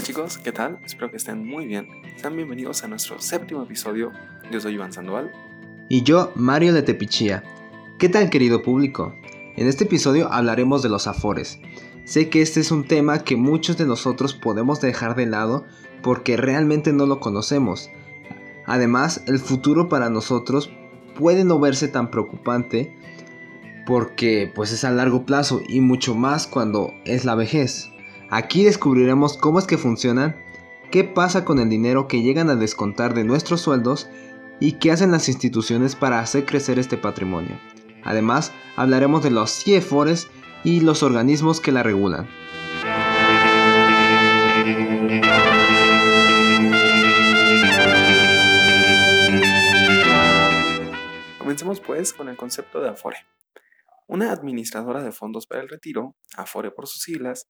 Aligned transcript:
Hola 0.00 0.06
chicos, 0.06 0.38
¿qué 0.38 0.50
tal? 0.50 0.78
Espero 0.82 1.10
que 1.10 1.18
estén 1.18 1.46
muy 1.46 1.66
bien. 1.66 1.86
Sean 2.16 2.34
bienvenidos 2.34 2.82
a 2.82 2.88
nuestro 2.88 3.20
séptimo 3.20 3.64
episodio. 3.64 4.12
Yo 4.50 4.58
soy 4.58 4.72
Iván 4.72 4.94
Sandoval. 4.94 5.30
Y 5.90 6.04
yo, 6.04 6.32
Mario 6.36 6.72
de 6.72 6.80
Tepichía. 6.80 7.44
¿Qué 7.98 8.08
tal 8.08 8.30
querido 8.30 8.62
público? 8.62 9.14
En 9.58 9.68
este 9.68 9.84
episodio 9.84 10.32
hablaremos 10.32 10.80
de 10.82 10.88
los 10.88 11.06
afores. 11.06 11.60
Sé 12.06 12.30
que 12.30 12.40
este 12.40 12.60
es 12.60 12.70
un 12.70 12.88
tema 12.88 13.24
que 13.24 13.36
muchos 13.36 13.76
de 13.76 13.84
nosotros 13.84 14.32
podemos 14.32 14.80
dejar 14.80 15.16
de 15.16 15.26
lado 15.26 15.66
porque 16.02 16.38
realmente 16.38 16.94
no 16.94 17.04
lo 17.04 17.20
conocemos. 17.20 17.90
Además, 18.64 19.22
el 19.26 19.38
futuro 19.38 19.90
para 19.90 20.08
nosotros 20.08 20.70
puede 21.14 21.44
no 21.44 21.60
verse 21.60 21.88
tan 21.88 22.10
preocupante 22.10 22.96
porque 23.84 24.50
pues 24.54 24.72
es 24.72 24.82
a 24.84 24.92
largo 24.92 25.26
plazo 25.26 25.60
y 25.68 25.82
mucho 25.82 26.14
más 26.14 26.46
cuando 26.46 26.90
es 27.04 27.26
la 27.26 27.34
vejez. 27.34 27.90
Aquí 28.32 28.62
descubriremos 28.62 29.36
cómo 29.36 29.58
es 29.58 29.66
que 29.66 29.76
funcionan, 29.76 30.36
qué 30.92 31.02
pasa 31.02 31.44
con 31.44 31.58
el 31.58 31.68
dinero 31.68 32.06
que 32.06 32.22
llegan 32.22 32.48
a 32.48 32.54
descontar 32.54 33.12
de 33.12 33.24
nuestros 33.24 33.60
sueldos 33.60 34.08
y 34.60 34.74
qué 34.74 34.92
hacen 34.92 35.10
las 35.10 35.28
instituciones 35.28 35.96
para 35.96 36.20
hacer 36.20 36.46
crecer 36.46 36.78
este 36.78 36.96
patrimonio. 36.96 37.58
Además, 38.04 38.52
hablaremos 38.76 39.24
de 39.24 39.30
los 39.30 39.50
CIEFORES 39.50 40.30
y 40.62 40.78
los 40.78 41.02
organismos 41.02 41.60
que 41.60 41.72
la 41.72 41.82
regulan. 41.82 42.28
Comencemos 51.38 51.80
pues 51.80 52.12
con 52.12 52.28
el 52.28 52.36
concepto 52.36 52.80
de 52.80 52.90
Afore. 52.90 53.16
Una 54.06 54.30
administradora 54.30 55.02
de 55.02 55.10
fondos 55.10 55.48
para 55.48 55.62
el 55.62 55.68
retiro, 55.68 56.14
Afore 56.36 56.70
por 56.70 56.86
sus 56.86 57.02
siglas, 57.02 57.48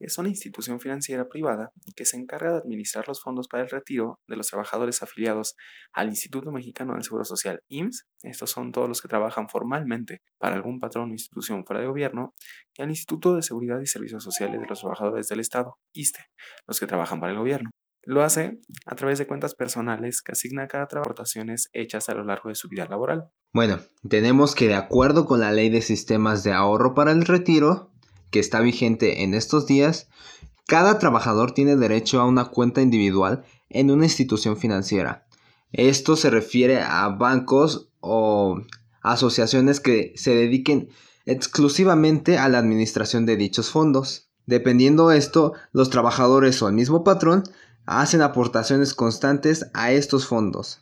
es 0.00 0.18
una 0.18 0.28
institución 0.28 0.80
financiera 0.80 1.28
privada 1.28 1.72
que 1.96 2.04
se 2.04 2.16
encarga 2.16 2.52
de 2.52 2.58
administrar 2.58 3.08
los 3.08 3.22
fondos 3.22 3.48
para 3.48 3.64
el 3.64 3.70
retiro 3.70 4.20
de 4.28 4.36
los 4.36 4.48
trabajadores 4.48 5.02
afiliados 5.02 5.56
al 5.92 6.08
Instituto 6.08 6.52
Mexicano 6.52 6.94
del 6.94 7.02
Seguro 7.02 7.24
Social, 7.24 7.62
IMSS, 7.68 8.06
estos 8.22 8.50
son 8.50 8.72
todos 8.72 8.88
los 8.88 9.00
que 9.00 9.08
trabajan 9.08 9.48
formalmente 9.48 10.22
para 10.38 10.56
algún 10.56 10.78
patrón 10.78 11.10
o 11.10 11.12
institución 11.12 11.64
fuera 11.64 11.80
de 11.80 11.88
gobierno, 11.88 12.34
y 12.76 12.82
al 12.82 12.90
Instituto 12.90 13.34
de 13.34 13.42
Seguridad 13.42 13.80
y 13.80 13.86
Servicios 13.86 14.22
Sociales 14.22 14.60
de 14.60 14.66
los 14.66 14.80
Trabajadores 14.80 15.28
del 15.28 15.40
Estado, 15.40 15.78
ISTE, 15.92 16.24
los 16.66 16.80
que 16.80 16.86
trabajan 16.86 17.20
para 17.20 17.32
el 17.32 17.38
gobierno. 17.38 17.70
Lo 18.04 18.22
hace 18.22 18.60
a 18.86 18.94
través 18.94 19.18
de 19.18 19.26
cuentas 19.26 19.54
personales 19.54 20.22
que 20.22 20.32
asigna 20.32 20.62
a 20.62 20.68
cada 20.68 20.84
aportaciones 20.84 21.68
hechas 21.72 22.08
a 22.08 22.14
lo 22.14 22.24
largo 22.24 22.48
de 22.48 22.54
su 22.54 22.68
vida 22.68 22.86
laboral. 22.86 23.28
Bueno, 23.52 23.80
tenemos 24.08 24.54
que 24.54 24.68
de 24.68 24.76
acuerdo 24.76 25.26
con 25.26 25.40
la 25.40 25.52
Ley 25.52 25.68
de 25.68 25.82
Sistemas 25.82 26.42
de 26.42 26.52
Ahorro 26.52 26.94
para 26.94 27.12
el 27.12 27.26
Retiro, 27.26 27.92
que 28.30 28.40
está 28.40 28.60
vigente 28.60 29.22
en 29.22 29.34
estos 29.34 29.66
días, 29.66 30.08
cada 30.66 30.98
trabajador 30.98 31.52
tiene 31.52 31.76
derecho 31.76 32.20
a 32.20 32.26
una 32.26 32.46
cuenta 32.46 32.82
individual 32.82 33.44
en 33.70 33.90
una 33.90 34.04
institución 34.04 34.56
financiera. 34.56 35.26
Esto 35.72 36.16
se 36.16 36.30
refiere 36.30 36.80
a 36.82 37.08
bancos 37.08 37.88
o 38.00 38.60
asociaciones 39.02 39.80
que 39.80 40.12
se 40.16 40.34
dediquen 40.34 40.88
exclusivamente 41.26 42.38
a 42.38 42.48
la 42.48 42.58
administración 42.58 43.26
de 43.26 43.36
dichos 43.36 43.70
fondos. 43.70 44.30
Dependiendo 44.46 45.08
de 45.08 45.18
esto, 45.18 45.52
los 45.72 45.90
trabajadores 45.90 46.60
o 46.62 46.68
el 46.68 46.74
mismo 46.74 47.04
patrón 47.04 47.44
hacen 47.84 48.22
aportaciones 48.22 48.94
constantes 48.94 49.70
a 49.74 49.92
estos 49.92 50.26
fondos. 50.26 50.80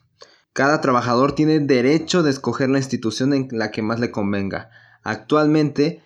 Cada 0.53 0.81
trabajador 0.81 1.35
tiene 1.35 1.61
derecho 1.61 2.23
de 2.23 2.31
escoger 2.31 2.71
la 2.71 2.79
institución 2.79 3.35
en 3.35 3.49
la 3.53 3.71
que 3.71 3.83
más 3.83 4.01
le 4.01 4.11
convenga. 4.11 4.71
Actualmente 5.03 6.03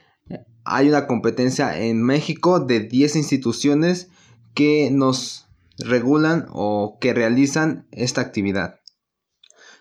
hay 0.64 0.88
una 0.88 1.06
competencia 1.06 1.78
en 1.78 2.02
México 2.02 2.60
de 2.60 2.80
10 2.80 3.16
instituciones 3.16 4.10
que 4.54 4.90
nos 4.90 5.46
regulan 5.78 6.46
o 6.50 6.98
que 7.00 7.14
realizan 7.14 7.86
esta 7.90 8.20
actividad. 8.20 8.80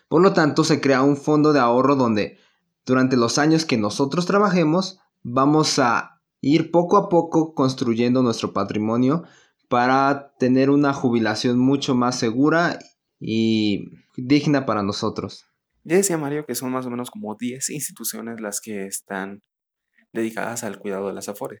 Por 0.08 0.22
lo 0.22 0.32
tanto, 0.32 0.64
se 0.64 0.80
crea 0.80 1.02
un 1.02 1.16
fondo 1.16 1.52
de 1.52 1.60
ahorro 1.60 1.96
donde 1.96 2.38
durante 2.84 3.16
los 3.16 3.38
años 3.38 3.64
que 3.64 3.76
nosotros 3.76 4.26
trabajemos 4.26 4.98
vamos 5.22 5.78
a 5.78 6.20
ir 6.40 6.70
poco 6.70 6.96
a 6.96 7.08
poco 7.08 7.54
construyendo 7.54 8.22
nuestro 8.22 8.52
patrimonio 8.52 9.24
para 9.68 10.32
tener 10.38 10.70
una 10.70 10.92
jubilación 10.92 11.58
mucho 11.58 11.94
más 11.94 12.18
segura 12.18 12.78
y 13.20 13.84
digna 14.16 14.66
para 14.66 14.82
nosotros. 14.82 15.46
Ya 15.84 15.96
decía 15.96 16.18
Mario 16.18 16.44
que 16.46 16.54
son 16.54 16.72
más 16.72 16.86
o 16.86 16.90
menos 16.90 17.10
como 17.10 17.36
10 17.36 17.70
instituciones 17.70 18.40
las 18.40 18.60
que 18.60 18.86
están 18.86 19.42
dedicadas 20.12 20.64
al 20.64 20.78
cuidado 20.78 21.08
de 21.08 21.14
las 21.14 21.28
Afore. 21.28 21.58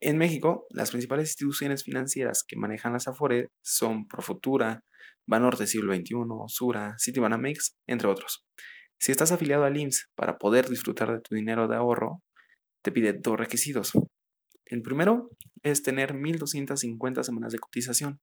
En 0.00 0.18
México, 0.18 0.66
las 0.70 0.90
principales 0.90 1.30
instituciones 1.30 1.84
financieras 1.84 2.44
que 2.46 2.56
manejan 2.56 2.92
las 2.92 3.08
Afore 3.08 3.50
son 3.62 4.06
Profutura, 4.06 4.84
Banorte 5.26 5.66
Siglo 5.66 5.94
XXI, 5.94 6.14
Sura, 6.48 6.96
Citibanamex, 6.98 7.76
entre 7.86 8.08
otros. 8.08 8.44
Si 8.98 9.12
estás 9.12 9.32
afiliado 9.32 9.64
al 9.64 9.76
IMSS 9.76 10.10
para 10.14 10.38
poder 10.38 10.68
disfrutar 10.68 11.12
de 11.12 11.20
tu 11.20 11.34
dinero 11.34 11.68
de 11.68 11.76
ahorro, 11.76 12.22
te 12.82 12.92
pide 12.92 13.12
dos 13.12 13.38
requisitos. 13.38 13.92
El 14.64 14.82
primero 14.82 15.30
es 15.62 15.82
tener 15.82 16.14
1.250 16.14 17.22
semanas 17.22 17.52
de 17.52 17.58
cotización. 17.58 18.20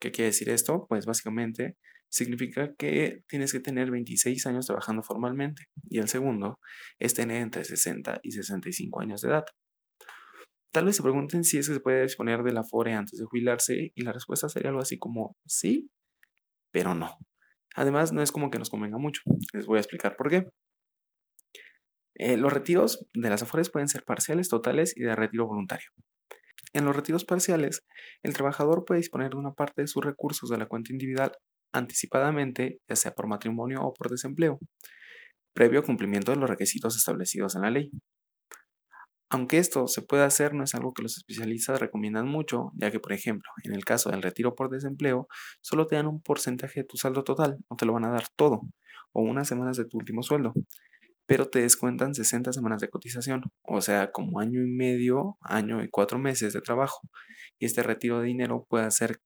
¿Qué 0.00 0.10
quiere 0.10 0.30
decir 0.30 0.48
esto? 0.48 0.86
Pues 0.88 1.06
básicamente 1.06 1.76
significa 2.10 2.74
que 2.74 3.22
tienes 3.28 3.52
que 3.52 3.60
tener 3.60 3.90
26 3.90 4.46
años 4.46 4.66
trabajando 4.66 5.02
formalmente 5.02 5.68
y 5.88 5.98
el 5.98 6.08
segundo 6.08 6.58
es 6.98 7.14
tener 7.14 7.40
entre 7.40 7.64
60 7.64 8.20
y 8.22 8.32
65 8.32 9.00
años 9.00 9.22
de 9.22 9.28
edad. 9.28 9.44
Tal 10.72 10.84
vez 10.84 10.96
se 10.96 11.02
pregunten 11.02 11.44
si 11.44 11.58
es 11.58 11.68
que 11.68 11.74
se 11.74 11.80
puede 11.80 12.02
disponer 12.02 12.42
de 12.42 12.52
la 12.52 12.64
FORE 12.64 12.94
antes 12.94 13.18
de 13.18 13.24
jubilarse 13.24 13.92
y 13.94 14.02
la 14.02 14.12
respuesta 14.12 14.48
sería 14.48 14.70
algo 14.70 14.82
así 14.82 14.98
como 14.98 15.36
sí, 15.46 15.90
pero 16.72 16.94
no. 16.94 17.16
Además, 17.74 18.12
no 18.12 18.22
es 18.22 18.32
como 18.32 18.50
que 18.50 18.58
nos 18.58 18.70
convenga 18.70 18.98
mucho. 18.98 19.22
Les 19.52 19.66
voy 19.66 19.78
a 19.78 19.80
explicar 19.80 20.16
por 20.16 20.28
qué. 20.28 20.46
Eh, 22.16 22.36
los 22.36 22.52
retiros 22.52 23.06
de 23.14 23.30
las 23.30 23.42
AFORES 23.42 23.70
pueden 23.70 23.88
ser 23.88 24.04
parciales, 24.04 24.48
totales 24.48 24.96
y 24.96 25.02
de 25.02 25.16
retiro 25.16 25.46
voluntario. 25.46 25.90
En 26.72 26.84
los 26.84 26.94
retiros 26.94 27.24
parciales, 27.24 27.86
el 28.22 28.34
trabajador 28.34 28.84
puede 28.84 29.00
disponer 29.00 29.30
de 29.30 29.38
una 29.38 29.54
parte 29.54 29.82
de 29.82 29.88
sus 29.88 30.04
recursos 30.04 30.50
de 30.50 30.58
la 30.58 30.66
cuenta 30.66 30.92
individual 30.92 31.32
anticipadamente, 31.72 32.80
ya 32.88 32.96
sea 32.96 33.14
por 33.14 33.26
matrimonio 33.26 33.82
o 33.82 33.94
por 33.94 34.10
desempleo, 34.10 34.58
previo 35.52 35.82
cumplimiento 35.82 36.32
de 36.32 36.38
los 36.38 36.48
requisitos 36.48 36.96
establecidos 36.96 37.56
en 37.56 37.62
la 37.62 37.70
ley. 37.70 37.90
Aunque 39.32 39.58
esto 39.58 39.86
se 39.86 40.02
puede 40.02 40.24
hacer, 40.24 40.54
no 40.54 40.64
es 40.64 40.74
algo 40.74 40.92
que 40.92 41.02
los 41.02 41.16
especialistas 41.16 41.78
recomiendan 41.78 42.26
mucho, 42.26 42.72
ya 42.74 42.90
que, 42.90 42.98
por 42.98 43.12
ejemplo, 43.12 43.48
en 43.62 43.74
el 43.74 43.84
caso 43.84 44.10
del 44.10 44.22
retiro 44.22 44.56
por 44.56 44.70
desempleo, 44.70 45.28
solo 45.60 45.86
te 45.86 45.94
dan 45.94 46.08
un 46.08 46.20
porcentaje 46.20 46.80
de 46.80 46.86
tu 46.86 46.96
saldo 46.96 47.22
total, 47.22 47.58
no 47.70 47.76
te 47.76 47.86
lo 47.86 47.92
van 47.92 48.06
a 48.06 48.10
dar 48.10 48.24
todo, 48.34 48.62
o 49.12 49.22
unas 49.22 49.46
semanas 49.46 49.76
de 49.76 49.84
tu 49.84 49.98
último 49.98 50.24
sueldo, 50.24 50.52
pero 51.26 51.48
te 51.48 51.60
descuentan 51.60 52.12
60 52.12 52.52
semanas 52.52 52.80
de 52.80 52.88
cotización, 52.88 53.44
o 53.62 53.80
sea, 53.80 54.10
como 54.10 54.40
año 54.40 54.62
y 54.62 54.66
medio, 54.68 55.38
año 55.42 55.80
y 55.80 55.88
cuatro 55.88 56.18
meses 56.18 56.52
de 56.52 56.60
trabajo, 56.60 57.00
y 57.60 57.66
este 57.66 57.84
retiro 57.84 58.18
de 58.18 58.26
dinero 58.26 58.66
puede 58.68 58.86
hacer 58.86 59.20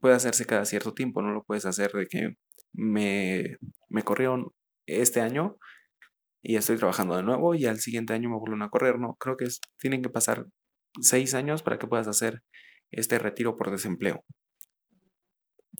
puede 0.00 0.14
hacerse 0.14 0.44
cada 0.46 0.64
cierto 0.64 0.94
tiempo, 0.94 1.22
no 1.22 1.32
lo 1.32 1.44
puedes 1.44 1.66
hacer 1.66 1.92
de 1.92 2.06
que 2.06 2.36
me, 2.72 3.56
me 3.88 4.02
corrieron 4.02 4.52
este 4.86 5.20
año 5.20 5.56
y 6.42 6.56
estoy 6.56 6.76
trabajando 6.76 7.16
de 7.16 7.22
nuevo 7.22 7.54
y 7.54 7.66
al 7.66 7.78
siguiente 7.78 8.12
año 8.12 8.30
me 8.30 8.38
vuelven 8.38 8.62
a 8.62 8.70
correr, 8.70 8.98
no, 8.98 9.16
creo 9.18 9.36
que 9.36 9.46
tienen 9.78 10.02
que 10.02 10.08
pasar 10.08 10.46
seis 11.00 11.34
años 11.34 11.62
para 11.62 11.78
que 11.78 11.86
puedas 11.86 12.08
hacer 12.08 12.42
este 12.90 13.18
retiro 13.18 13.56
por 13.56 13.70
desempleo. 13.70 14.24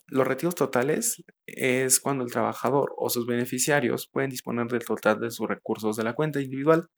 Los 0.07 0.27
retiros 0.27 0.55
totales 0.55 1.23
es 1.45 1.99
cuando 1.99 2.23
el 2.23 2.31
trabajador 2.31 2.93
o 2.97 3.09
sus 3.09 3.25
beneficiarios 3.25 4.09
pueden 4.11 4.29
disponer 4.29 4.67
del 4.67 4.83
total 4.83 5.19
de 5.19 5.31
sus 5.31 5.47
recursos 5.47 5.95
de 5.95 6.03
la 6.03 6.13
cuenta 6.13 6.41
individual, 6.41 6.89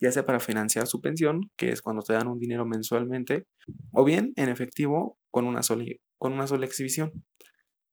ya 0.00 0.10
sea 0.10 0.24
para 0.24 0.40
financiar 0.40 0.86
su 0.86 1.00
pensión, 1.00 1.50
que 1.56 1.70
es 1.70 1.82
cuando 1.82 2.02
te 2.02 2.14
dan 2.14 2.26
un 2.26 2.38
dinero 2.38 2.64
mensualmente, 2.64 3.46
o 3.92 4.04
bien 4.04 4.32
en 4.36 4.48
efectivo 4.48 5.18
con 5.30 5.46
una, 5.46 5.62
sola, 5.62 5.84
con 6.24 6.32
una 6.32 6.46
sola 6.46 6.64
exhibición, 6.64 7.12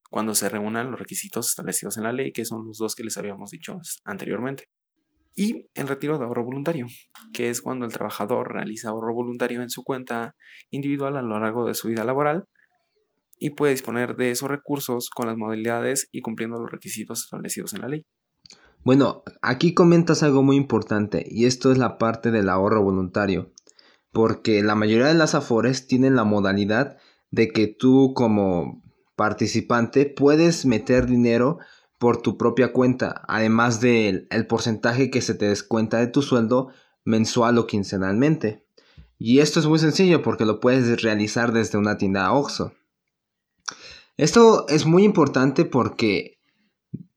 cuando 0.10 0.36
se 0.36 0.48
reúnan 0.48 0.90
los 0.90 0.98
requisitos 0.98 1.50
establecidos 1.50 1.98
en 1.98 2.04
la 2.04 2.14
ley, 2.14 2.32
que 2.32 2.46
son 2.46 2.66
los 2.66 2.78
dos 2.78 2.96
que 2.96 3.04
les 3.04 3.18
habíamos 3.18 3.52
dicho 3.52 3.82
anteriormente. 4.06 4.70
Y 5.36 5.68
el 5.74 5.90
retiro 5.90 6.18
de 6.18 6.24
ahorro 6.24 6.46
voluntario, 6.46 6.88
que 7.34 7.50
es 7.50 7.62
cuando 7.62 7.86
el 7.86 7.92
trabajador 7.92 8.54
realiza 8.54 8.88
ahorro 8.88 9.14
voluntario 9.14 9.62
en 9.62 9.70
su 9.70 9.84
cuenta 9.84 10.34
individual 10.70 11.18
a 11.18 11.22
lo 11.22 11.38
largo 11.42 11.68
de 11.68 11.74
su 11.74 11.90
vida 11.90 12.06
laboral 12.06 12.46
y 13.38 13.50
puede 13.50 13.74
disponer 13.74 14.16
de 14.16 14.32
esos 14.32 14.50
recursos 14.50 15.10
con 15.10 15.28
las 15.28 15.36
modalidades 15.36 16.08
y 16.14 16.22
cumpliendo 16.22 16.58
los 16.58 16.72
requisitos 16.72 17.26
establecidos 17.26 17.74
en 17.74 17.82
la 17.82 17.90
ley. 17.90 18.06
Bueno, 18.86 19.24
aquí 19.42 19.74
comentas 19.74 20.24
algo 20.24 20.42
muy 20.42 20.56
importante 20.56 21.26
y 21.30 21.48
esto 21.48 21.70
es 21.70 21.78
la 21.78 21.98
parte 21.98 22.32
del 22.32 22.48
ahorro 22.48 22.82
voluntario, 22.82 23.52
porque 24.14 24.64
la 24.64 24.76
mayoría 24.76 25.08
de 25.08 25.16
las 25.16 25.36
afores 25.36 25.86
tienen 25.86 26.16
la 26.16 26.24
modalidad 26.24 26.98
de 27.32 27.50
que 27.50 27.68
tú 27.68 28.14
como 28.14 28.84
participante 29.16 30.06
puedes 30.06 30.66
meter 30.66 31.08
dinero 31.08 31.60
por 31.98 32.22
tu 32.22 32.38
propia 32.38 32.74
cuenta, 32.74 33.24
además 33.28 33.80
del 33.80 34.28
el 34.32 34.48
porcentaje 34.48 35.10
que 35.10 35.22
se 35.22 35.36
te 35.36 35.48
descuenta 35.48 35.98
de 35.98 36.08
tu 36.08 36.22
sueldo 36.22 36.70
mensual 37.06 37.58
o 37.58 37.68
quincenalmente. 37.68 38.66
Y 39.18 39.40
esto 39.40 39.60
es 39.60 39.68
muy 39.68 39.78
sencillo 39.78 40.24
porque 40.24 40.46
lo 40.46 40.60
puedes 40.60 41.02
realizar 41.02 41.52
desde 41.52 41.78
una 41.78 41.98
tienda 41.98 42.32
OXO. 42.34 42.74
Esto 44.18 44.66
es 44.68 44.86
muy 44.86 45.04
importante 45.04 45.64
porque 45.64 46.40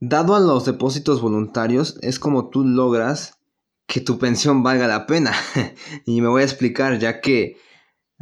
dado 0.00 0.34
a 0.34 0.40
los 0.40 0.66
depósitos 0.66 1.22
voluntarios 1.22 1.98
es 2.02 2.18
como 2.18 2.50
tú 2.50 2.64
logras 2.64 3.38
que 3.86 4.00
tu 4.00 4.18
pensión 4.18 4.62
valga 4.62 4.86
la 4.86 5.06
pena. 5.06 5.32
y 6.04 6.20
me 6.20 6.28
voy 6.28 6.42
a 6.42 6.46
explicar 6.46 6.98
ya 6.98 7.20
que 7.20 7.56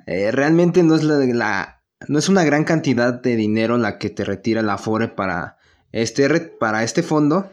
eh, 0.06 0.30
realmente 0.30 0.82
no 0.82 0.94
es 0.94 1.02
la, 1.02 1.81
no 2.08 2.18
es 2.18 2.28
una 2.28 2.44
gran 2.44 2.64
cantidad 2.64 3.12
de 3.12 3.36
dinero 3.36 3.78
la 3.78 3.98
que 3.98 4.10
te 4.10 4.24
retira 4.24 4.62
la 4.62 4.74
Afore 4.74 5.08
para 5.08 5.58
este, 5.92 6.40
para 6.40 6.82
este 6.82 7.02
fondo. 7.02 7.50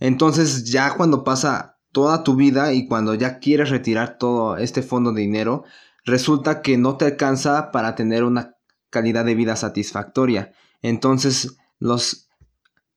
Entonces 0.00 0.64
ya 0.70 0.94
cuando 0.94 1.24
pasa 1.24 1.78
toda 1.92 2.24
tu 2.24 2.36
vida 2.36 2.72
y 2.72 2.86
cuando 2.86 3.14
ya 3.14 3.38
quieres 3.38 3.70
retirar 3.70 4.18
todo 4.18 4.56
este 4.56 4.82
fondo 4.82 5.12
de 5.12 5.22
dinero, 5.22 5.64
resulta 6.04 6.62
que 6.62 6.76
no 6.76 6.96
te 6.96 7.04
alcanza 7.04 7.70
para 7.70 7.94
tener 7.94 8.24
una 8.24 8.56
calidad 8.90 9.24
de 9.24 9.34
vida 9.34 9.56
satisfactoria. 9.56 10.52
Entonces 10.82 11.56
los 11.78 12.28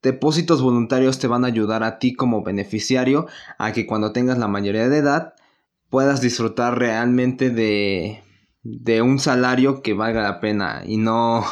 depósitos 0.01 0.61
voluntarios 0.61 1.19
te 1.19 1.27
van 1.27 1.43
a 1.45 1.47
ayudar 1.47 1.83
a 1.83 1.99
ti 1.99 2.13
como 2.13 2.43
beneficiario 2.43 3.27
a 3.57 3.71
que 3.71 3.85
cuando 3.85 4.11
tengas 4.11 4.37
la 4.37 4.47
mayoría 4.47 4.89
de 4.89 4.97
edad 4.97 5.33
puedas 5.89 6.21
disfrutar 6.21 6.77
realmente 6.77 7.49
de, 7.49 8.24
de 8.67 9.03
un 9.03 9.19
salario 9.19 9.83
que 9.83 9.93
valga 9.93 10.23
la 10.23 10.39
pena 10.39 10.81
y 10.85 10.97
no, 10.97 11.45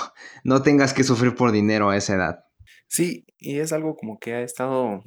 no 0.43 0.63
tengas 0.63 0.95
que 0.95 1.03
sufrir 1.03 1.35
por 1.35 1.51
dinero 1.51 1.91
a 1.91 1.97
esa 1.97 2.15
edad. 2.15 2.39
Sí, 2.87 3.25
y 3.37 3.59
es 3.59 3.71
algo 3.71 3.95
como 3.95 4.17
que 4.17 4.33
ha 4.33 4.41
estado 4.41 5.03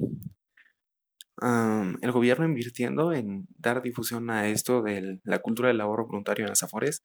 el 1.41 2.11
gobierno 2.11 2.45
invirtiendo 2.45 3.11
en 3.11 3.45
dar 3.57 3.81
difusión 3.81 4.29
a 4.29 4.47
esto 4.47 4.81
de 4.81 5.19
la 5.23 5.39
cultura 5.39 5.67
del 5.67 5.81
ahorro 5.81 6.07
voluntario 6.07 6.45
en 6.45 6.49
las 6.49 6.63
Afores. 6.63 7.03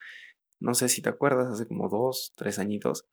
No 0.60 0.75
sé 0.75 0.88
si 0.88 1.02
te 1.02 1.10
acuerdas, 1.10 1.52
hace 1.52 1.66
como 1.66 1.88
dos, 1.88 2.32
tres 2.37 2.60
añitos 2.60 3.05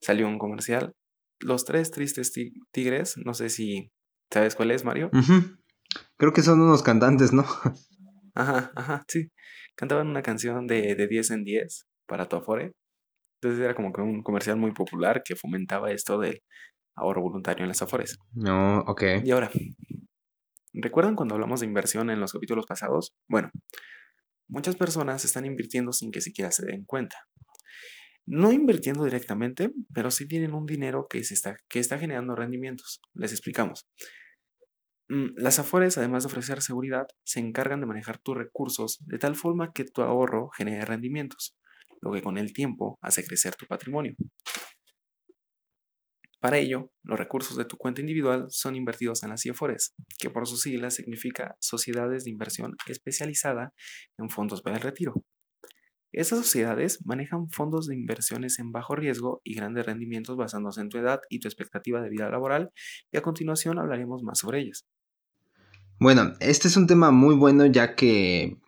salió 0.00 0.26
un 0.26 0.38
comercial. 0.38 0.94
Los 1.40 1.66
tres 1.66 1.90
tristes 1.90 2.32
tigres, 2.72 3.16
no 3.22 3.34
sé 3.34 3.50
si 3.50 3.92
sabes 4.30 4.56
cuál 4.56 4.70
es, 4.70 4.84
Mario. 4.84 5.10
Creo 6.16 6.32
que 6.32 6.42
son 6.42 6.62
unos 6.62 6.82
cantantes, 6.82 7.34
¿no? 7.34 7.44
Ajá, 8.34 8.72
ajá, 8.74 9.04
sí. 9.08 9.28
Cantaban 9.76 10.08
una 10.08 10.22
canción 10.22 10.66
de, 10.66 10.94
de 10.94 11.06
10 11.08 11.30
en 11.30 11.44
10 11.44 11.86
para 12.06 12.28
tu 12.28 12.36
Afore. 12.36 12.72
Entonces 13.40 13.64
era 13.64 13.74
como 13.74 13.92
que 13.92 14.00
un 14.00 14.22
comercial 14.22 14.56
muy 14.56 14.72
popular 14.72 15.22
que 15.24 15.36
fomentaba 15.36 15.90
esto 15.90 16.18
del 16.18 16.42
ahorro 16.96 17.22
voluntario 17.22 17.64
en 17.64 17.68
las 17.68 17.82
Afores. 17.82 18.18
No, 18.32 18.80
ok. 18.80 19.02
Y 19.24 19.30
ahora, 19.32 19.50
¿Recuerdan 20.74 21.14
cuando 21.14 21.36
hablamos 21.36 21.60
de 21.60 21.66
inversión 21.66 22.10
en 22.10 22.18
los 22.18 22.32
capítulos 22.32 22.66
pasados? 22.66 23.14
Bueno, 23.28 23.50
muchas 24.48 24.74
personas 24.74 25.24
están 25.24 25.46
invirtiendo 25.46 25.92
sin 25.92 26.10
que 26.10 26.20
siquiera 26.20 26.50
se 26.50 26.66
den 26.66 26.84
cuenta. 26.84 27.16
No 28.26 28.50
invirtiendo 28.50 29.04
directamente, 29.04 29.70
pero 29.94 30.10
sí 30.10 30.26
tienen 30.26 30.52
un 30.52 30.66
dinero 30.66 31.06
que, 31.08 31.22
se 31.22 31.34
está, 31.34 31.56
que 31.68 31.78
está 31.78 31.98
generando 31.98 32.34
rendimientos. 32.34 33.00
Les 33.12 33.30
explicamos. 33.30 33.86
Mm, 35.08 35.34
las 35.36 35.58
Afores, 35.58 35.98
además 35.98 36.22
de 36.24 36.28
ofrecer 36.28 36.62
seguridad, 36.62 37.06
se 37.24 37.40
encargan 37.40 37.80
de 37.80 37.86
manejar 37.86 38.18
tus 38.18 38.36
recursos 38.36 38.98
de 39.06 39.18
tal 39.18 39.36
forma 39.36 39.72
que 39.72 39.84
tu 39.84 40.02
ahorro 40.02 40.48
genere 40.56 40.84
rendimientos, 40.84 41.56
lo 42.00 42.12
que 42.12 42.22
con 42.22 42.38
el 42.38 42.52
tiempo 42.52 42.98
hace 43.02 43.24
crecer 43.24 43.54
tu 43.54 43.66
patrimonio. 43.66 44.14
Para 46.40 46.58
ello, 46.58 46.90
los 47.02 47.18
recursos 47.18 47.56
de 47.56 47.64
tu 47.64 47.78
cuenta 47.78 48.02
individual 48.02 48.46
son 48.50 48.76
invertidos 48.76 49.22
en 49.22 49.30
las 49.30 49.42
CIFORES, 49.42 49.94
que 50.18 50.28
por 50.30 50.46
sus 50.46 50.60
siglas 50.60 50.94
significa 50.94 51.56
Sociedades 51.58 52.24
de 52.24 52.30
Inversión 52.30 52.76
Especializada 52.86 53.72
en 54.18 54.28
Fondos 54.28 54.60
para 54.60 54.76
el 54.76 54.82
Retiro. 54.82 55.14
Estas 56.12 56.38
sociedades 56.38 57.04
manejan 57.04 57.48
fondos 57.48 57.88
de 57.88 57.94
inversiones 57.94 58.58
en 58.58 58.72
bajo 58.72 58.94
riesgo 58.94 59.40
y 59.42 59.54
grandes 59.54 59.86
rendimientos 59.86 60.36
basándose 60.36 60.80
en 60.80 60.88
tu 60.88 60.98
edad 60.98 61.20
y 61.28 61.40
tu 61.40 61.48
expectativa 61.48 62.00
de 62.02 62.10
vida 62.10 62.28
laboral, 62.28 62.70
y 63.10 63.16
a 63.16 63.22
continuación 63.22 63.78
hablaremos 63.78 64.22
más 64.22 64.38
sobre 64.38 64.60
ellas. 64.60 64.86
Bueno, 65.98 66.32
este 66.40 66.68
es 66.68 66.76
un 66.76 66.86
tema 66.86 67.10
muy 67.10 67.34
bueno 67.34 67.66
ya 67.66 67.94
que, 67.94 68.58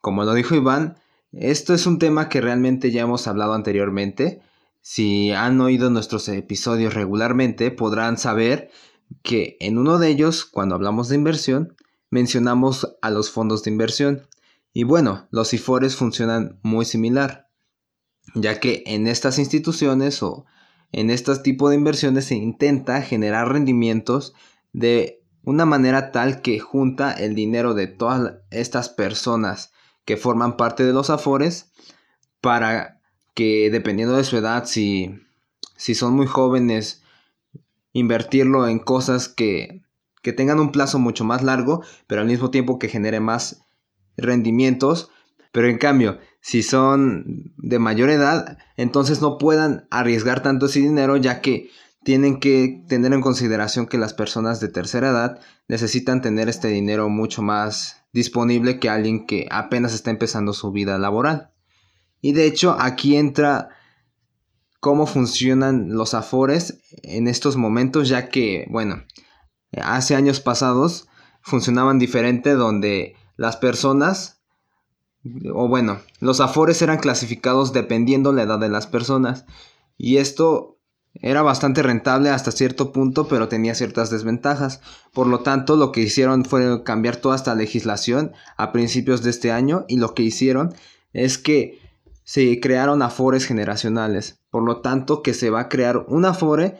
como 0.00 0.24
lo 0.24 0.34
dijo 0.34 0.54
Iván, 0.54 0.98
esto 1.32 1.74
es 1.74 1.86
un 1.86 1.98
tema 1.98 2.28
que 2.28 2.40
realmente 2.40 2.90
ya 2.90 3.02
hemos 3.02 3.26
hablado 3.26 3.54
anteriormente 3.54 4.40
si 4.82 5.30
han 5.30 5.60
oído 5.60 5.90
nuestros 5.90 6.28
episodios 6.28 6.94
regularmente, 6.94 7.70
podrán 7.70 8.16
saber 8.18 8.70
que 9.22 9.56
en 9.60 9.78
uno 9.78 9.98
de 9.98 10.08
ellos, 10.08 10.44
cuando 10.44 10.74
hablamos 10.74 11.08
de 11.08 11.16
inversión, 11.16 11.76
mencionamos 12.10 12.96
a 13.02 13.10
los 13.10 13.30
fondos 13.30 13.62
de 13.62 13.70
inversión. 13.70 14.26
Y 14.72 14.84
bueno, 14.84 15.28
los 15.30 15.52
IFORES 15.52 15.96
funcionan 15.96 16.58
muy 16.62 16.84
similar, 16.84 17.48
ya 18.34 18.60
que 18.60 18.82
en 18.86 19.06
estas 19.06 19.38
instituciones 19.38 20.22
o 20.22 20.46
en 20.92 21.10
este 21.10 21.36
tipo 21.38 21.68
de 21.68 21.76
inversiones 21.76 22.26
se 22.26 22.36
intenta 22.36 23.02
generar 23.02 23.52
rendimientos 23.52 24.34
de 24.72 25.19
una 25.50 25.66
manera 25.66 26.12
tal 26.12 26.42
que 26.42 26.60
junta 26.60 27.10
el 27.10 27.34
dinero 27.34 27.74
de 27.74 27.88
todas 27.88 28.34
estas 28.50 28.88
personas 28.88 29.72
que 30.04 30.16
forman 30.16 30.56
parte 30.56 30.84
de 30.84 30.92
los 30.92 31.10
AFORES 31.10 31.72
para 32.40 33.00
que 33.34 33.68
dependiendo 33.68 34.16
de 34.16 34.22
su 34.22 34.36
edad, 34.36 34.64
si, 34.66 35.20
si 35.76 35.96
son 35.96 36.14
muy 36.14 36.28
jóvenes, 36.28 37.02
invertirlo 37.92 38.68
en 38.68 38.78
cosas 38.78 39.28
que, 39.28 39.82
que 40.22 40.32
tengan 40.32 40.60
un 40.60 40.70
plazo 40.70 41.00
mucho 41.00 41.24
más 41.24 41.42
largo, 41.42 41.82
pero 42.06 42.20
al 42.20 42.28
mismo 42.28 42.52
tiempo 42.52 42.78
que 42.78 42.88
genere 42.88 43.18
más 43.18 43.62
rendimientos. 44.16 45.10
Pero 45.50 45.66
en 45.66 45.78
cambio, 45.78 46.20
si 46.40 46.62
son 46.62 47.52
de 47.56 47.80
mayor 47.80 48.10
edad, 48.10 48.56
entonces 48.76 49.20
no 49.20 49.36
puedan 49.36 49.88
arriesgar 49.90 50.44
tanto 50.44 50.66
ese 50.66 50.78
dinero, 50.78 51.16
ya 51.16 51.40
que 51.40 51.70
tienen 52.02 52.40
que 52.40 52.82
tener 52.88 53.12
en 53.12 53.20
consideración 53.20 53.86
que 53.86 53.98
las 53.98 54.14
personas 54.14 54.60
de 54.60 54.68
tercera 54.68 55.10
edad 55.10 55.40
necesitan 55.68 56.22
tener 56.22 56.48
este 56.48 56.68
dinero 56.68 57.08
mucho 57.08 57.42
más 57.42 58.02
disponible 58.12 58.80
que 58.80 58.88
alguien 58.88 59.26
que 59.26 59.46
apenas 59.50 59.94
está 59.94 60.10
empezando 60.10 60.52
su 60.52 60.72
vida 60.72 60.98
laboral. 60.98 61.52
Y 62.20 62.32
de 62.32 62.46
hecho 62.46 62.76
aquí 62.78 63.16
entra 63.16 63.70
cómo 64.80 65.06
funcionan 65.06 65.90
los 65.90 66.14
afores 66.14 66.80
en 67.02 67.28
estos 67.28 67.56
momentos, 67.56 68.08
ya 68.08 68.28
que, 68.28 68.66
bueno, 68.70 69.04
hace 69.80 70.16
años 70.16 70.40
pasados 70.40 71.06
funcionaban 71.42 71.98
diferente 71.98 72.54
donde 72.54 73.14
las 73.36 73.56
personas, 73.56 74.40
o 75.52 75.68
bueno, 75.68 76.00
los 76.18 76.40
afores 76.40 76.80
eran 76.80 76.98
clasificados 76.98 77.72
dependiendo 77.72 78.32
la 78.32 78.42
edad 78.42 78.58
de 78.58 78.70
las 78.70 78.86
personas. 78.86 79.44
Y 79.98 80.16
esto 80.16 80.79
era 81.14 81.42
bastante 81.42 81.82
rentable 81.82 82.30
hasta 82.30 82.52
cierto 82.52 82.92
punto, 82.92 83.28
pero 83.28 83.48
tenía 83.48 83.74
ciertas 83.74 84.10
desventajas. 84.10 84.80
Por 85.12 85.26
lo 85.26 85.40
tanto, 85.40 85.76
lo 85.76 85.92
que 85.92 86.00
hicieron 86.02 86.44
fue 86.44 86.82
cambiar 86.84 87.16
toda 87.16 87.36
esta 87.36 87.54
legislación 87.54 88.32
a 88.56 88.72
principios 88.72 89.22
de 89.22 89.30
este 89.30 89.50
año 89.52 89.84
y 89.88 89.96
lo 89.96 90.14
que 90.14 90.22
hicieron 90.22 90.74
es 91.12 91.38
que 91.38 91.78
se 92.24 92.60
crearon 92.60 93.02
afores 93.02 93.44
generacionales. 93.44 94.40
Por 94.50 94.62
lo 94.62 94.80
tanto, 94.80 95.22
que 95.22 95.34
se 95.34 95.50
va 95.50 95.60
a 95.60 95.68
crear 95.68 96.04
un 96.08 96.24
afore 96.24 96.78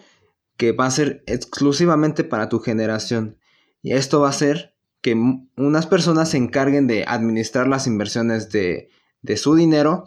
que 0.56 0.72
va 0.72 0.86
a 0.86 0.90
ser 0.90 1.24
exclusivamente 1.26 2.22
para 2.22 2.48
tu 2.48 2.60
generación. 2.60 3.38
Y 3.82 3.92
esto 3.92 4.20
va 4.20 4.28
a 4.28 4.30
hacer 4.30 4.76
que 5.00 5.14
unas 5.56 5.86
personas 5.86 6.30
se 6.30 6.36
encarguen 6.36 6.86
de 6.86 7.04
administrar 7.06 7.66
las 7.66 7.86
inversiones 7.86 8.50
de, 8.50 8.90
de 9.22 9.36
su 9.36 9.54
dinero, 9.54 10.04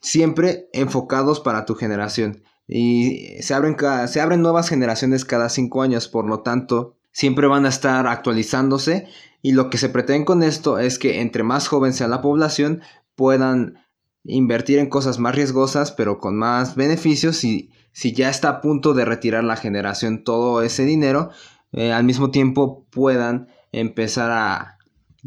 siempre 0.00 0.68
enfocados 0.72 1.40
para 1.40 1.64
tu 1.64 1.74
generación. 1.74 2.42
Y 2.72 3.42
se 3.42 3.52
abren, 3.52 3.76
se 4.06 4.20
abren 4.20 4.42
nuevas 4.42 4.68
generaciones 4.68 5.24
cada 5.24 5.48
cinco 5.48 5.82
años, 5.82 6.06
por 6.06 6.26
lo 6.26 6.40
tanto, 6.40 6.96
siempre 7.10 7.48
van 7.48 7.66
a 7.66 7.68
estar 7.68 8.06
actualizándose. 8.06 9.08
Y 9.42 9.52
lo 9.52 9.70
que 9.70 9.78
se 9.78 9.88
pretende 9.88 10.24
con 10.24 10.44
esto 10.44 10.78
es 10.78 10.98
que 10.98 11.20
entre 11.20 11.42
más 11.42 11.66
joven 11.66 11.92
sea 11.92 12.06
la 12.06 12.22
población, 12.22 12.82
puedan 13.16 13.74
invertir 14.22 14.78
en 14.78 14.88
cosas 14.88 15.18
más 15.18 15.34
riesgosas 15.34 15.92
pero 15.92 16.18
con 16.18 16.36
más 16.36 16.76
beneficios 16.76 17.42
y 17.42 17.70
si 17.92 18.12
ya 18.12 18.28
está 18.28 18.50
a 18.50 18.60
punto 18.60 18.94
de 18.94 19.04
retirar 19.04 19.42
la 19.42 19.56
generación 19.56 20.22
todo 20.22 20.62
ese 20.62 20.84
dinero, 20.84 21.30
eh, 21.72 21.92
al 21.92 22.04
mismo 22.04 22.30
tiempo 22.30 22.86
puedan 22.90 23.48
empezar 23.72 24.30
a, 24.30 24.78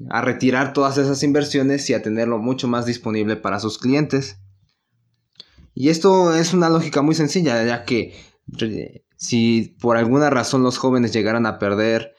a 0.09 0.21
retirar 0.21 0.73
todas 0.73 0.97
esas 0.97 1.23
inversiones 1.23 1.89
y 1.89 1.93
a 1.93 2.01
tenerlo 2.01 2.38
mucho 2.38 2.67
más 2.67 2.85
disponible 2.85 3.35
para 3.35 3.59
sus 3.59 3.77
clientes. 3.77 4.39
Y 5.74 5.89
esto 5.89 6.36
es 6.36 6.53
una 6.53 6.70
lógica 6.70 7.01
muy 7.01 7.15
sencilla, 7.15 7.63
ya 7.63 7.86
que 7.86 8.13
si 9.15 9.75
por 9.80 9.98
alguna 9.98 10.30
razón 10.30 10.63
los 10.63 10.77
jóvenes 10.77 11.13
llegaran 11.13 11.46
a 11.46 11.60
perder 11.60 12.15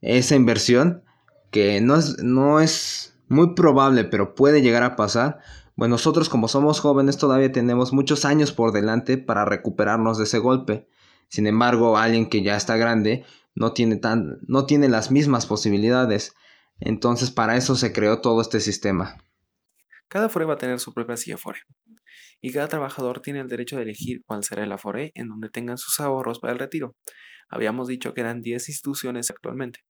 esa 0.00 0.34
inversión, 0.34 1.04
que 1.50 1.80
no 1.80 1.96
es, 1.96 2.22
no 2.22 2.60
es 2.60 3.18
muy 3.28 3.54
probable, 3.54 4.04
pero 4.04 4.34
puede 4.34 4.62
llegar 4.62 4.82
a 4.82 4.96
pasar, 4.96 5.40
bueno, 5.76 5.94
nosotros 5.94 6.28
como 6.28 6.48
somos 6.48 6.80
jóvenes 6.80 7.18
todavía 7.18 7.50
tenemos 7.50 7.92
muchos 7.92 8.24
años 8.24 8.52
por 8.52 8.72
delante 8.72 9.18
para 9.18 9.44
recuperarnos 9.44 10.18
de 10.18 10.24
ese 10.24 10.38
golpe. 10.38 10.88
Sin 11.28 11.46
embargo, 11.46 11.96
alguien 11.96 12.28
que 12.28 12.42
ya 12.42 12.56
está 12.56 12.76
grande 12.76 13.24
no 13.54 13.72
tiene, 13.72 13.96
tan, 13.96 14.38
no 14.46 14.66
tiene 14.66 14.88
las 14.88 15.10
mismas 15.10 15.46
posibilidades. 15.46 16.34
Entonces 16.78 17.30
para 17.30 17.56
eso 17.56 17.74
se 17.74 17.92
creó 17.92 18.20
todo 18.20 18.40
este 18.40 18.60
sistema. 18.60 19.16
Cada 20.08 20.26
Afore 20.26 20.44
va 20.44 20.54
a 20.54 20.58
tener 20.58 20.78
su 20.78 20.94
propia 20.94 21.16
CIFORE 21.16 21.58
y 22.40 22.52
cada 22.52 22.68
trabajador 22.68 23.20
tiene 23.20 23.40
el 23.40 23.48
derecho 23.48 23.76
de 23.76 23.82
elegir 23.82 24.22
cuál 24.26 24.44
será 24.44 24.64
el 24.64 24.72
Afore 24.72 25.12
en 25.14 25.28
donde 25.28 25.48
tengan 25.48 25.78
sus 25.78 26.00
ahorros 26.00 26.40
para 26.40 26.52
el 26.52 26.58
retiro. 26.58 26.94
Habíamos 27.48 27.88
dicho 27.88 28.14
que 28.14 28.20
eran 28.20 28.40
10 28.40 28.68
instituciones 28.68 29.30
actualmente. 29.30 29.80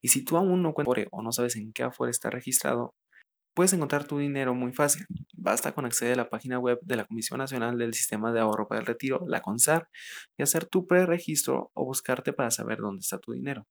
Y 0.00 0.08
si 0.08 0.24
tú 0.24 0.36
aún 0.36 0.62
no 0.62 0.72
cuentas 0.72 0.92
Afore 0.92 1.08
o 1.10 1.22
no 1.22 1.32
sabes 1.32 1.56
en 1.56 1.72
qué 1.72 1.82
Afore 1.82 2.10
está 2.10 2.30
registrado, 2.30 2.94
puedes 3.54 3.72
encontrar 3.72 4.06
tu 4.06 4.18
dinero 4.18 4.54
muy 4.54 4.72
fácil. 4.72 5.04
Basta 5.32 5.72
con 5.72 5.84
acceder 5.84 6.12
a 6.12 6.22
la 6.22 6.28
página 6.28 6.58
web 6.58 6.78
de 6.82 6.96
la 6.96 7.04
Comisión 7.04 7.38
Nacional 7.38 7.76
del 7.76 7.92
Sistema 7.94 8.32
de 8.32 8.40
Ahorro 8.40 8.68
para 8.68 8.80
el 8.80 8.86
Retiro, 8.86 9.24
la 9.26 9.40
CONSAR, 9.40 9.88
y 10.36 10.44
hacer 10.44 10.66
tu 10.66 10.86
preregistro 10.86 11.70
o 11.74 11.84
buscarte 11.84 12.32
para 12.32 12.50
saber 12.52 12.78
dónde 12.78 13.00
está 13.00 13.18
tu 13.18 13.32
dinero. 13.32 13.66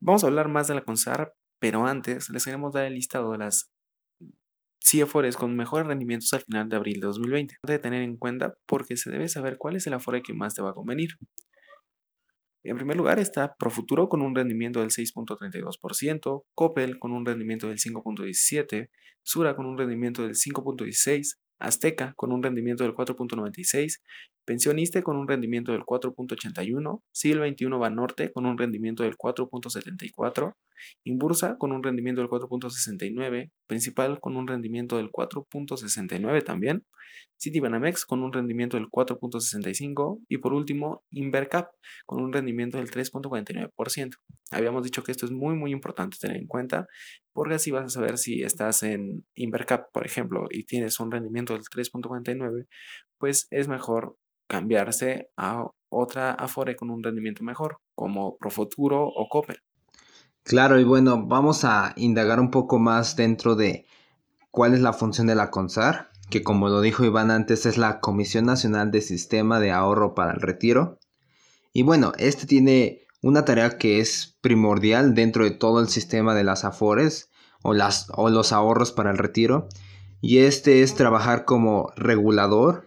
Vamos 0.00 0.24
a 0.24 0.28
hablar 0.28 0.48
más 0.48 0.68
de 0.68 0.74
la 0.74 0.84
CONSAR, 0.84 1.34
pero 1.58 1.86
antes 1.86 2.30
les 2.30 2.44
queremos 2.44 2.72
dar 2.72 2.86
el 2.86 2.94
listado 2.94 3.32
de 3.32 3.38
las 3.38 3.70
CFORES 4.88 5.36
con 5.36 5.56
mejores 5.56 5.86
rendimientos 5.86 6.32
al 6.32 6.42
final 6.42 6.68
de 6.68 6.76
abril 6.76 7.00
de 7.00 7.06
2020. 7.06 7.56
De 7.62 7.78
tener 7.78 8.02
en 8.02 8.16
cuenta 8.16 8.54
porque 8.66 8.96
se 8.96 9.10
debe 9.10 9.28
saber 9.28 9.56
cuál 9.58 9.76
es 9.76 9.86
el 9.86 9.94
Afore 9.94 10.22
que 10.22 10.32
más 10.32 10.54
te 10.54 10.62
va 10.62 10.70
a 10.70 10.74
convenir. 10.74 11.10
En 12.62 12.76
primer 12.76 12.96
lugar 12.96 13.18
está 13.18 13.54
Profuturo 13.56 14.08
con 14.08 14.22
un 14.22 14.34
rendimiento 14.34 14.80
del 14.80 14.90
6.32%, 14.90 16.44
Coppel 16.54 16.98
con 16.98 17.12
un 17.12 17.24
rendimiento 17.24 17.68
del 17.68 17.78
5.17%, 17.78 18.88
Sura 19.22 19.56
con 19.56 19.66
un 19.66 19.76
rendimiento 19.76 20.22
del 20.22 20.34
5.16%, 20.34 21.36
Azteca 21.58 22.12
con 22.16 22.32
un 22.32 22.42
rendimiento 22.42 22.84
del 22.84 22.92
4.96%, 22.92 24.00
Pensioniste 24.46 25.02
con 25.02 25.16
un 25.16 25.26
rendimiento 25.26 25.72
del 25.72 25.82
4.81%, 25.82 27.02
Sil 27.10 27.40
21 27.40 27.80
Banorte 27.80 28.30
con 28.30 28.46
un 28.46 28.56
rendimiento 28.56 29.02
del 29.02 29.16
4.74%, 29.16 30.54
Inbursa 31.02 31.58
con 31.58 31.72
un 31.72 31.82
rendimiento 31.82 32.20
del 32.20 32.30
4.69%, 32.30 33.50
Principal 33.66 34.20
con 34.20 34.36
un 34.36 34.46
rendimiento 34.46 34.98
del 34.98 35.10
4.69% 35.10 36.44
también, 36.44 36.86
Citibanamex 37.40 38.06
con 38.06 38.22
un 38.22 38.32
rendimiento 38.32 38.76
del 38.76 38.86
4.65% 38.86 40.20
y 40.28 40.38
por 40.38 40.52
último 40.52 41.02
Invercap 41.10 41.72
con 42.06 42.22
un 42.22 42.32
rendimiento 42.32 42.78
del 42.78 42.88
3.49%. 42.88 44.14
Habíamos 44.52 44.84
dicho 44.84 45.02
que 45.02 45.10
esto 45.10 45.26
es 45.26 45.32
muy 45.32 45.56
muy 45.56 45.72
importante 45.72 46.18
tener 46.20 46.36
en 46.36 46.46
cuenta 46.46 46.86
porque 47.32 47.54
así 47.54 47.72
vas 47.72 47.86
a 47.86 47.90
saber 47.90 48.16
si 48.16 48.42
estás 48.42 48.84
en 48.84 49.26
Invercap, 49.34 49.90
por 49.92 50.06
ejemplo, 50.06 50.46
y 50.50 50.64
tienes 50.64 51.00
un 51.00 51.10
rendimiento 51.10 51.52
del 51.52 51.64
3.49, 51.64 52.66
pues 53.18 53.48
es 53.50 53.66
mejor 53.66 54.16
cambiarse 54.46 55.30
a 55.36 55.66
otra 55.88 56.32
Afore 56.32 56.76
con 56.76 56.90
un 56.90 57.02
rendimiento 57.02 57.44
mejor, 57.44 57.78
como 57.94 58.36
Profuturo 58.36 59.04
o 59.06 59.28
Coppel. 59.28 59.58
Claro, 60.42 60.78
y 60.78 60.84
bueno, 60.84 61.26
vamos 61.26 61.64
a 61.64 61.92
indagar 61.96 62.38
un 62.38 62.50
poco 62.50 62.78
más 62.78 63.16
dentro 63.16 63.56
de 63.56 63.86
cuál 64.50 64.74
es 64.74 64.80
la 64.80 64.92
función 64.92 65.26
de 65.26 65.34
la 65.34 65.50
CONSAR, 65.50 66.10
que 66.30 66.42
como 66.42 66.68
lo 66.68 66.80
dijo 66.80 67.04
Iván 67.04 67.30
antes 67.30 67.66
es 67.66 67.78
la 67.78 68.00
Comisión 68.00 68.46
Nacional 68.46 68.90
de 68.90 69.00
Sistema 69.00 69.60
de 69.60 69.72
Ahorro 69.72 70.14
para 70.14 70.32
el 70.32 70.40
Retiro. 70.40 70.98
Y 71.72 71.82
bueno, 71.82 72.12
este 72.18 72.46
tiene 72.46 73.06
una 73.22 73.44
tarea 73.44 73.76
que 73.76 74.00
es 74.00 74.38
primordial 74.40 75.14
dentro 75.14 75.44
de 75.44 75.50
todo 75.50 75.80
el 75.80 75.88
sistema 75.88 76.34
de 76.34 76.44
las 76.44 76.64
AFORES 76.64 77.30
o, 77.62 77.74
las, 77.74 78.06
o 78.14 78.30
los 78.30 78.52
ahorros 78.52 78.92
para 78.92 79.10
el 79.10 79.18
retiro. 79.18 79.68
Y 80.20 80.38
este 80.38 80.82
es 80.82 80.94
trabajar 80.94 81.44
como 81.44 81.92
regulador 81.96 82.85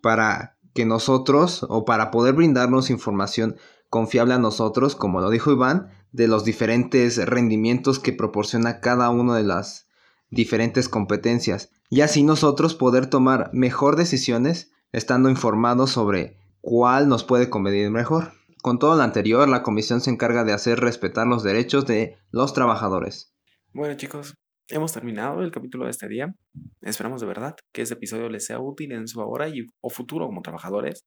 para 0.00 0.56
que 0.74 0.84
nosotros 0.84 1.66
o 1.68 1.84
para 1.84 2.10
poder 2.10 2.34
brindarnos 2.34 2.90
información 2.90 3.56
confiable 3.88 4.34
a 4.34 4.38
nosotros, 4.38 4.94
como 4.94 5.20
lo 5.20 5.30
dijo 5.30 5.50
Iván, 5.50 5.90
de 6.12 6.28
los 6.28 6.44
diferentes 6.44 7.24
rendimientos 7.24 7.98
que 7.98 8.12
proporciona 8.12 8.80
cada 8.80 9.10
una 9.10 9.36
de 9.36 9.44
las 9.44 9.88
diferentes 10.30 10.88
competencias 10.88 11.70
y 11.88 12.02
así 12.02 12.22
nosotros 12.22 12.74
poder 12.74 13.06
tomar 13.06 13.50
mejor 13.52 13.96
decisiones 13.96 14.72
estando 14.92 15.28
informados 15.28 15.90
sobre 15.90 16.38
cuál 16.60 17.08
nos 17.08 17.24
puede 17.24 17.50
convenir 17.50 17.90
mejor. 17.90 18.32
Con 18.62 18.78
todo 18.78 18.96
lo 18.96 19.02
anterior, 19.02 19.48
la 19.48 19.62
comisión 19.62 20.00
se 20.00 20.10
encarga 20.10 20.44
de 20.44 20.52
hacer 20.52 20.80
respetar 20.80 21.26
los 21.26 21.42
derechos 21.42 21.86
de 21.86 22.18
los 22.30 22.52
trabajadores. 22.52 23.34
Bueno 23.72 23.94
chicos, 23.96 24.34
hemos 24.68 24.92
terminado 24.92 25.42
el 25.42 25.50
capítulo 25.50 25.84
de 25.84 25.90
este 25.90 26.08
día. 26.08 26.34
Esperamos 26.82 27.20
de 27.20 27.26
verdad 27.26 27.56
que 27.72 27.82
este 27.82 27.94
episodio 27.94 28.28
les 28.28 28.46
sea 28.46 28.58
útil 28.58 28.92
en 28.92 29.06
su 29.06 29.20
ahora 29.20 29.48
y, 29.48 29.66
o 29.80 29.90
futuro 29.90 30.26
como 30.26 30.42
trabajadores 30.42 31.06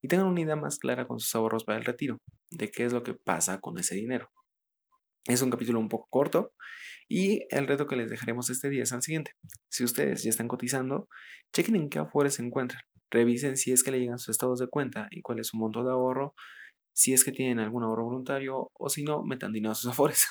y 0.00 0.08
tengan 0.08 0.26
una 0.26 0.40
idea 0.40 0.56
más 0.56 0.78
clara 0.78 1.06
con 1.06 1.20
sus 1.20 1.34
ahorros 1.34 1.64
para 1.64 1.78
el 1.78 1.84
retiro, 1.84 2.18
de 2.50 2.70
qué 2.70 2.84
es 2.84 2.92
lo 2.92 3.02
que 3.02 3.14
pasa 3.14 3.60
con 3.60 3.78
ese 3.78 3.94
dinero. 3.94 4.30
Es 5.26 5.42
un 5.42 5.50
capítulo 5.50 5.78
un 5.78 5.88
poco 5.88 6.08
corto 6.10 6.52
y 7.08 7.46
el 7.50 7.68
reto 7.68 7.86
que 7.86 7.94
les 7.94 8.10
dejaremos 8.10 8.50
este 8.50 8.70
día 8.70 8.82
es 8.82 8.92
el 8.92 9.02
siguiente. 9.02 9.32
Si 9.68 9.84
ustedes 9.84 10.24
ya 10.24 10.30
están 10.30 10.48
cotizando, 10.48 11.08
chequen 11.52 11.76
en 11.76 11.88
qué 11.88 12.00
afores 12.00 12.34
se 12.34 12.42
encuentran. 12.42 12.82
Revisen 13.10 13.56
si 13.56 13.72
es 13.72 13.84
que 13.84 13.92
le 13.92 14.00
llegan 14.00 14.18
sus 14.18 14.30
estados 14.30 14.58
de 14.58 14.66
cuenta 14.66 15.06
y 15.10 15.20
cuál 15.20 15.38
es 15.38 15.48
su 15.48 15.58
monto 15.58 15.84
de 15.84 15.92
ahorro 15.92 16.34
si 16.92 17.12
es 17.12 17.24
que 17.24 17.32
tienen 17.32 17.58
algún 17.58 17.82
ahorro 17.82 18.04
voluntario 18.04 18.70
o 18.74 18.88
si 18.88 19.02
no, 19.02 19.22
metan 19.22 19.52
dinero 19.52 19.72
a 19.72 19.74
sus 19.74 19.90
afores. 19.92 20.26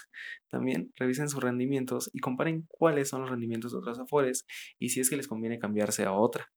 También 0.49 0.91
revisen 0.95 1.29
sus 1.29 1.41
rendimientos 1.41 2.09
y 2.13 2.19
comparen 2.19 2.65
cuáles 2.67 3.09
son 3.09 3.21
los 3.21 3.29
rendimientos 3.29 3.71
de 3.71 3.79
otras 3.79 3.99
afores 3.99 4.45
y 4.79 4.89
si 4.89 4.99
es 4.99 5.09
que 5.09 5.17
les 5.17 5.27
conviene 5.27 5.59
cambiarse 5.59 6.05
a 6.05 6.13
otra. 6.13 6.47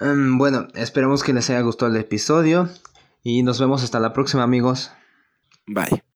Em, 0.00 0.36
bueno, 0.36 0.68
esperemos 0.74 1.22
que 1.22 1.32
les 1.32 1.48
haya 1.50 1.60
gustado 1.60 1.90
el 1.90 2.00
episodio 2.00 2.68
y 3.22 3.42
nos 3.42 3.60
vemos 3.60 3.82
hasta 3.82 4.00
la 4.00 4.12
próxima 4.12 4.42
amigos. 4.42 4.92
Bye. 5.66 6.15